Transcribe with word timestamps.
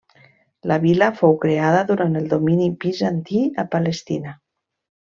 La 0.71 0.77
vila 0.85 1.09
fou 1.19 1.35
creada 1.45 1.83
durant 1.91 2.17
el 2.23 2.27
domini 2.35 2.73
bizantí 2.87 3.47
a 3.65 3.69
Palestina. 3.79 4.37